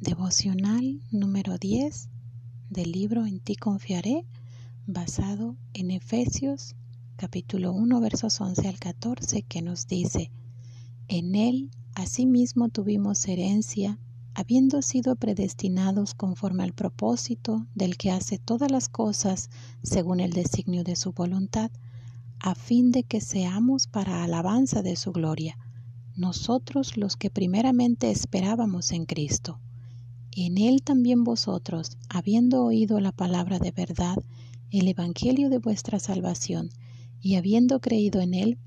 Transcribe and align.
Devocional 0.00 1.00
número 1.12 1.56
10 1.56 2.10
del 2.68 2.92
libro 2.92 3.24
En 3.24 3.40
ti 3.40 3.54
confiaré, 3.56 4.26
basado 4.86 5.56
en 5.72 5.90
Efesios 5.90 6.74
capítulo 7.16 7.72
1 7.72 8.00
versos 8.00 8.38
11 8.40 8.68
al 8.68 8.78
14, 8.78 9.42
que 9.42 9.62
nos 9.62 9.86
dice, 9.86 10.30
En 11.08 11.34
él 11.36 11.70
asimismo 11.94 12.68
tuvimos 12.68 13.26
herencia, 13.28 13.98
habiendo 14.34 14.82
sido 14.82 15.16
predestinados 15.16 16.12
conforme 16.12 16.64
al 16.64 16.74
propósito 16.74 17.66
del 17.74 17.96
que 17.96 18.10
hace 18.10 18.38
todas 18.38 18.70
las 18.70 18.90
cosas 18.90 19.48
según 19.82 20.20
el 20.20 20.32
designio 20.32 20.84
de 20.84 20.96
su 20.96 21.12
voluntad, 21.12 21.70
a 22.40 22.54
fin 22.54 22.90
de 22.90 23.04
que 23.04 23.22
seamos 23.22 23.86
para 23.86 24.22
alabanza 24.22 24.82
de 24.82 24.96
su 24.96 25.12
gloria, 25.12 25.56
nosotros 26.14 26.98
los 26.98 27.16
que 27.16 27.30
primeramente 27.30 28.10
esperábamos 28.10 28.90
en 28.90 29.06
Cristo 29.06 29.60
en 30.36 30.58
él 30.58 30.82
también 30.82 31.24
vosotros, 31.24 31.96
habiendo 32.08 32.64
oído 32.64 33.00
la 33.00 33.12
palabra 33.12 33.58
de 33.58 33.70
verdad, 33.70 34.16
el 34.70 34.88
Evangelio 34.88 35.48
de 35.48 35.58
vuestra 35.58 36.00
salvación, 36.00 36.70
y 37.20 37.36
habiendo 37.36 37.80
creído 37.80 38.20
en 38.20 38.34
él, 38.34 38.58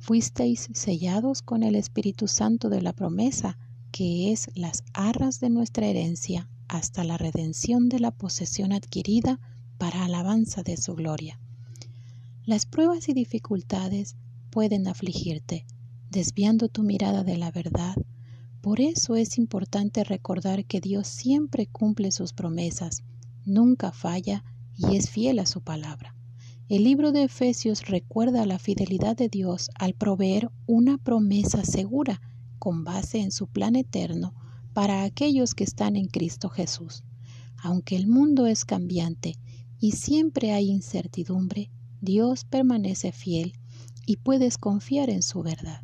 fuisteis 0.00 0.68
sellados 0.74 1.42
con 1.42 1.62
el 1.62 1.76
Espíritu 1.76 2.26
Santo 2.26 2.68
de 2.68 2.82
la 2.82 2.92
promesa, 2.92 3.56
que 3.92 4.32
es 4.32 4.50
las 4.54 4.82
arras 4.94 5.38
de 5.38 5.50
nuestra 5.50 5.86
herencia, 5.86 6.48
hasta 6.66 7.04
la 7.04 7.18
redención 7.18 7.88
de 7.88 8.00
la 8.00 8.10
posesión 8.10 8.72
adquirida 8.72 9.38
para 9.78 10.04
alabanza 10.04 10.62
de 10.62 10.76
su 10.76 10.94
gloria. 10.94 11.38
Las 12.44 12.66
pruebas 12.66 13.08
y 13.08 13.12
dificultades 13.12 14.16
pueden 14.50 14.88
afligirte, 14.88 15.66
desviando 16.10 16.68
tu 16.68 16.82
mirada 16.82 17.22
de 17.22 17.36
la 17.36 17.50
verdad, 17.52 17.94
por 18.62 18.80
eso 18.80 19.16
es 19.16 19.38
importante 19.38 20.04
recordar 20.04 20.64
que 20.64 20.80
Dios 20.80 21.08
siempre 21.08 21.66
cumple 21.66 22.12
sus 22.12 22.32
promesas, 22.32 23.02
nunca 23.44 23.90
falla 23.90 24.44
y 24.76 24.96
es 24.96 25.10
fiel 25.10 25.40
a 25.40 25.46
su 25.46 25.62
palabra. 25.62 26.14
El 26.68 26.84
libro 26.84 27.10
de 27.10 27.24
Efesios 27.24 27.88
recuerda 27.88 28.46
la 28.46 28.60
fidelidad 28.60 29.16
de 29.16 29.28
Dios 29.28 29.68
al 29.74 29.94
proveer 29.94 30.48
una 30.66 30.96
promesa 30.96 31.64
segura 31.64 32.22
con 32.60 32.84
base 32.84 33.18
en 33.18 33.32
su 33.32 33.48
plan 33.48 33.74
eterno 33.74 34.32
para 34.72 35.02
aquellos 35.02 35.54
que 35.54 35.64
están 35.64 35.96
en 35.96 36.06
Cristo 36.06 36.48
Jesús. 36.48 37.02
Aunque 37.64 37.96
el 37.96 38.06
mundo 38.06 38.46
es 38.46 38.64
cambiante 38.64 39.40
y 39.80 39.92
siempre 39.92 40.52
hay 40.52 40.70
incertidumbre, 40.70 41.72
Dios 42.00 42.44
permanece 42.44 43.10
fiel 43.10 43.54
y 44.06 44.18
puedes 44.18 44.56
confiar 44.56 45.10
en 45.10 45.22
su 45.22 45.42
verdad. 45.42 45.82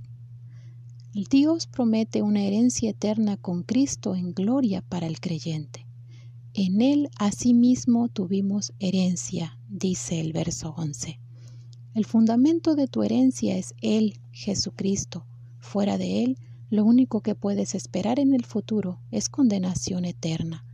Dios 1.25 1.67
promete 1.67 2.23
una 2.23 2.43
herencia 2.43 2.91
eterna 2.91 3.37
con 3.37 3.65
Cristo 3.65 4.15
en 4.15 4.35
gloria 4.35 4.83
para 4.83 5.07
el 5.07 5.21
creyente. 5.21 5.85
En 6.55 6.81
Él 6.81 7.11
asimismo 7.19 8.09
tuvimos 8.09 8.73
herencia, 8.79 9.59
dice 9.69 10.21
el 10.21 10.33
verso 10.33 10.75
11. 10.77 11.19
El 11.95 12.05
fundamento 12.05 12.77
de 12.77 12.87
tu 12.87 13.03
herencia 13.03 13.57
es 13.57 13.75
Él, 13.83 14.21
Jesucristo. 14.31 15.27
Fuera 15.59 15.99
de 15.99 16.23
Él, 16.23 16.39
lo 16.71 16.85
único 16.85 17.21
que 17.21 17.35
puedes 17.35 17.75
esperar 17.75 18.21
en 18.21 18.33
el 18.33 18.45
futuro 18.45 19.01
es 19.11 19.29
condenación 19.29 20.05
eterna. 20.05 20.65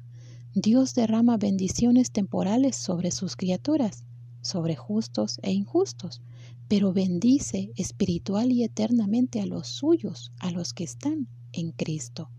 Dios 0.54 0.94
derrama 0.94 1.38
bendiciones 1.38 2.10
temporales 2.10 2.76
sobre 2.76 3.10
sus 3.10 3.36
criaturas, 3.36 4.04
sobre 4.42 4.76
justos 4.76 5.38
e 5.42 5.52
injustos, 5.52 6.20
pero 6.68 6.92
bendice 6.92 7.72
espiritual 7.76 8.52
y 8.52 8.64
eternamente 8.64 9.40
a 9.40 9.46
los 9.46 9.68
suyos, 9.68 10.32
a 10.38 10.50
los 10.50 10.72
que 10.72 10.84
están 10.84 11.28
en 11.52 11.72
Cristo. 11.72 12.30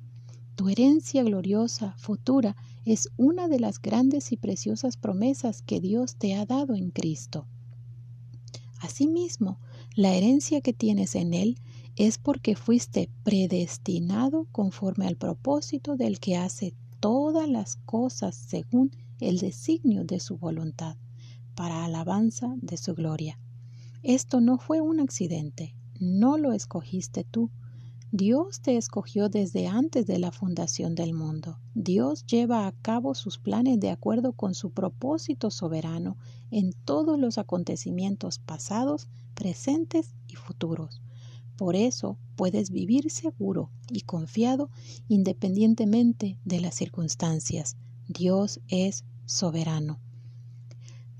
Tu 0.55 0.69
herencia 0.69 1.23
gloriosa 1.23 1.95
futura 1.97 2.55
es 2.85 3.09
una 3.17 3.47
de 3.47 3.59
las 3.59 3.81
grandes 3.81 4.31
y 4.31 4.37
preciosas 4.37 4.95
promesas 4.95 5.61
que 5.61 5.81
Dios 5.81 6.15
te 6.15 6.35
ha 6.35 6.45
dado 6.45 6.75
en 6.75 6.91
Cristo. 6.91 7.45
Asimismo, 8.79 9.59
la 9.95 10.13
herencia 10.13 10.61
que 10.61 10.73
tienes 10.73 11.15
en 11.15 11.33
Él 11.33 11.57
es 11.95 12.17
porque 12.17 12.55
fuiste 12.55 13.09
predestinado 13.23 14.47
conforme 14.51 15.07
al 15.07 15.15
propósito 15.15 15.95
del 15.95 16.19
que 16.19 16.35
hace 16.35 16.73
todas 16.99 17.49
las 17.49 17.77
cosas 17.77 18.35
según 18.35 18.91
el 19.19 19.39
designio 19.39 20.03
de 20.03 20.19
su 20.19 20.37
voluntad, 20.37 20.97
para 21.55 21.85
alabanza 21.85 22.55
de 22.61 22.77
su 22.77 22.95
gloria. 22.95 23.39
Esto 24.07 24.39
no 24.39 24.59
fue 24.59 24.81
un 24.81 24.99
accidente, 24.99 25.73
no 25.99 26.37
lo 26.37 26.53
escogiste 26.53 27.23
tú. 27.23 27.49
Dios 28.11 28.61
te 28.61 28.77
escogió 28.77 29.29
desde 29.29 29.65
antes 29.65 30.05
de 30.05 30.19
la 30.19 30.31
fundación 30.31 30.93
del 30.93 31.15
mundo. 31.15 31.57
Dios 31.73 32.23
lleva 32.27 32.67
a 32.67 32.71
cabo 32.71 33.15
sus 33.15 33.39
planes 33.39 33.79
de 33.79 33.89
acuerdo 33.89 34.33
con 34.33 34.53
su 34.53 34.69
propósito 34.69 35.49
soberano 35.49 36.17
en 36.51 36.73
todos 36.85 37.17
los 37.17 37.39
acontecimientos 37.39 38.37
pasados, 38.37 39.07
presentes 39.33 40.13
y 40.27 40.35
futuros. 40.35 41.01
Por 41.57 41.75
eso 41.75 42.19
puedes 42.35 42.69
vivir 42.69 43.09
seguro 43.09 43.71
y 43.89 44.01
confiado 44.01 44.69
independientemente 45.07 46.37
de 46.45 46.61
las 46.61 46.75
circunstancias. 46.75 47.75
Dios 48.07 48.59
es 48.67 49.03
soberano. 49.25 49.99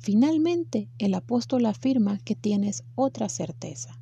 Finalmente, 0.06 0.88
el 1.00 1.16
apóstol 1.16 1.66
afirma 1.66 2.20
que 2.20 2.36
tienes 2.36 2.84
otra 2.94 3.28
certeza. 3.28 4.00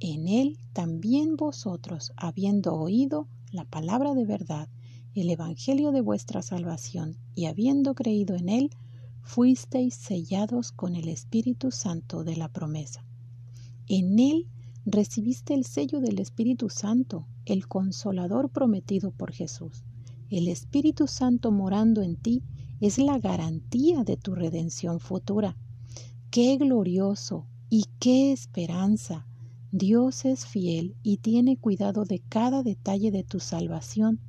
En 0.00 0.26
él 0.26 0.58
también 0.72 1.36
vosotros, 1.36 2.12
habiendo 2.16 2.74
oído 2.74 3.28
la 3.52 3.64
palabra 3.64 4.14
de 4.14 4.24
verdad, 4.24 4.68
el 5.14 5.30
evangelio 5.30 5.92
de 5.92 6.00
vuestra 6.00 6.42
salvación, 6.42 7.16
y 7.36 7.44
habiendo 7.44 7.94
creído 7.94 8.34
en 8.34 8.48
él, 8.48 8.70
fuisteis 9.22 9.94
sellados 9.94 10.72
con 10.72 10.96
el 10.96 11.06
Espíritu 11.06 11.70
Santo 11.70 12.24
de 12.24 12.36
la 12.36 12.48
promesa. 12.48 13.06
En 13.86 14.18
él 14.18 14.48
recibiste 14.84 15.54
el 15.54 15.64
sello 15.64 16.00
del 16.00 16.18
Espíritu 16.18 16.70
Santo, 16.70 17.24
el 17.44 17.68
consolador 17.68 18.50
prometido 18.50 19.12
por 19.12 19.30
Jesús. 19.30 19.84
El 20.28 20.48
Espíritu 20.48 21.06
Santo 21.06 21.52
morando 21.52 22.02
en 22.02 22.16
ti 22.16 22.42
es 22.80 22.98
la 22.98 23.18
garantía 23.18 24.04
de 24.04 24.16
tu 24.16 24.34
redención 24.34 25.00
futura. 25.00 25.56
Qué 26.30 26.56
glorioso 26.56 27.46
y 27.70 27.86
qué 27.98 28.32
esperanza. 28.32 29.26
Dios 29.72 30.24
es 30.24 30.46
fiel 30.46 30.94
y 31.02 31.18
tiene 31.18 31.56
cuidado 31.56 32.04
de 32.04 32.20
cada 32.20 32.62
detalle 32.62 33.10
de 33.10 33.24
tu 33.24 33.40
salvación. 33.40 34.20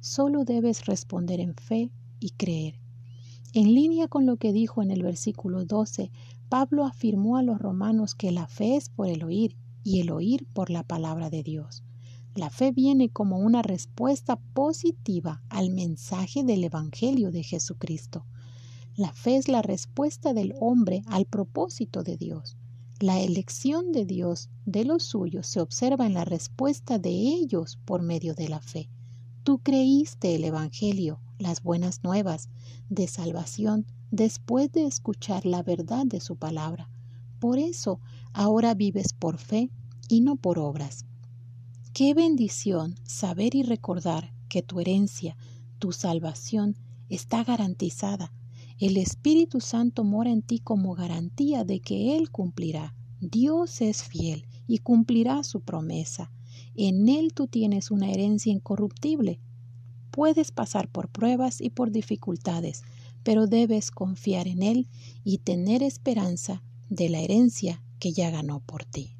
Solo 0.00 0.44
debes 0.44 0.86
responder 0.86 1.40
en 1.40 1.54
fe 1.54 1.90
y 2.20 2.30
creer. 2.30 2.78
En 3.52 3.74
línea 3.74 4.08
con 4.08 4.26
lo 4.26 4.36
que 4.36 4.52
dijo 4.52 4.82
en 4.82 4.90
el 4.90 5.02
versículo 5.02 5.64
12, 5.64 6.10
Pablo 6.48 6.84
afirmó 6.84 7.36
a 7.36 7.42
los 7.42 7.58
romanos 7.58 8.14
que 8.14 8.30
la 8.30 8.46
fe 8.46 8.76
es 8.76 8.88
por 8.88 9.08
el 9.08 9.24
oír 9.24 9.56
y 9.82 10.00
el 10.00 10.10
oír 10.10 10.46
por 10.52 10.70
la 10.70 10.82
palabra 10.82 11.30
de 11.30 11.42
Dios. 11.42 11.85
La 12.36 12.50
fe 12.50 12.70
viene 12.70 13.08
como 13.08 13.38
una 13.38 13.62
respuesta 13.62 14.36
positiva 14.36 15.42
al 15.48 15.70
mensaje 15.70 16.44
del 16.44 16.64
Evangelio 16.64 17.30
de 17.30 17.42
Jesucristo. 17.42 18.26
La 18.94 19.14
fe 19.14 19.36
es 19.36 19.48
la 19.48 19.62
respuesta 19.62 20.34
del 20.34 20.54
hombre 20.60 21.02
al 21.06 21.24
propósito 21.24 22.02
de 22.02 22.18
Dios. 22.18 22.58
La 23.00 23.20
elección 23.20 23.90
de 23.90 24.04
Dios 24.04 24.50
de 24.66 24.84
los 24.84 25.04
suyos 25.04 25.46
se 25.46 25.62
observa 25.62 26.04
en 26.04 26.12
la 26.12 26.26
respuesta 26.26 26.98
de 26.98 27.08
ellos 27.08 27.78
por 27.86 28.02
medio 28.02 28.34
de 28.34 28.50
la 28.50 28.60
fe. 28.60 28.90
Tú 29.42 29.60
creíste 29.60 30.34
el 30.34 30.44
Evangelio, 30.44 31.20
las 31.38 31.62
buenas 31.62 32.04
nuevas 32.04 32.50
de 32.90 33.08
salvación, 33.08 33.86
después 34.10 34.70
de 34.72 34.84
escuchar 34.84 35.46
la 35.46 35.62
verdad 35.62 36.04
de 36.04 36.20
su 36.20 36.36
palabra. 36.36 36.90
Por 37.40 37.58
eso 37.58 37.98
ahora 38.34 38.74
vives 38.74 39.14
por 39.14 39.38
fe 39.38 39.70
y 40.10 40.20
no 40.20 40.36
por 40.36 40.58
obras. 40.58 41.06
Qué 41.98 42.12
bendición 42.12 42.94
saber 43.04 43.54
y 43.54 43.62
recordar 43.62 44.30
que 44.50 44.60
tu 44.60 44.80
herencia, 44.80 45.34
tu 45.78 45.92
salvación, 45.92 46.76
está 47.08 47.42
garantizada. 47.42 48.34
El 48.78 48.98
Espíritu 48.98 49.62
Santo 49.62 50.04
mora 50.04 50.28
en 50.30 50.42
ti 50.42 50.58
como 50.58 50.94
garantía 50.94 51.64
de 51.64 51.80
que 51.80 52.18
Él 52.18 52.30
cumplirá. 52.30 52.94
Dios 53.22 53.80
es 53.80 54.04
fiel 54.04 54.44
y 54.66 54.80
cumplirá 54.80 55.42
su 55.42 55.62
promesa. 55.62 56.30
En 56.74 57.08
Él 57.08 57.32
tú 57.32 57.46
tienes 57.46 57.90
una 57.90 58.10
herencia 58.10 58.52
incorruptible. 58.52 59.40
Puedes 60.10 60.52
pasar 60.52 60.88
por 60.88 61.08
pruebas 61.08 61.62
y 61.62 61.70
por 61.70 61.92
dificultades, 61.92 62.82
pero 63.22 63.46
debes 63.46 63.90
confiar 63.90 64.48
en 64.48 64.62
Él 64.62 64.86
y 65.24 65.38
tener 65.38 65.82
esperanza 65.82 66.62
de 66.90 67.08
la 67.08 67.20
herencia 67.20 67.82
que 67.98 68.12
ya 68.12 68.28
ganó 68.28 68.60
por 68.60 68.84
ti. 68.84 69.15